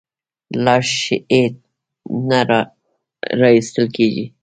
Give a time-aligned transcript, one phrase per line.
[0.63, 0.89] لاش
[1.31, 1.41] یې
[2.29, 2.39] نه
[3.41, 4.25] راایستل کېږي.